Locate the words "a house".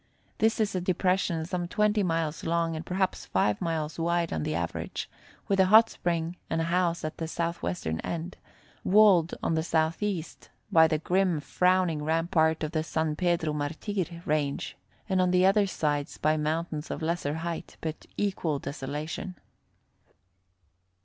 6.59-7.05